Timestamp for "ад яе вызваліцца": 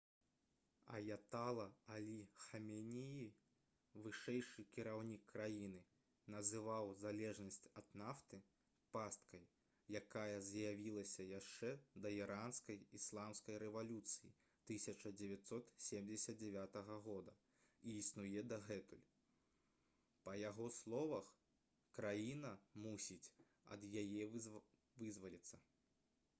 23.77-25.63